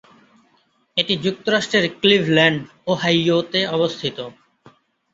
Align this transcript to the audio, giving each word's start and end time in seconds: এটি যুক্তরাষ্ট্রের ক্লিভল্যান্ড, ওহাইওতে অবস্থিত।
এটি 0.97 1.13
যুক্তরাষ্ট্রের 1.25 1.85
ক্লিভল্যান্ড, 2.01 2.59
ওহাইওতে 2.87 3.61
অবস্থিত। 3.69 4.17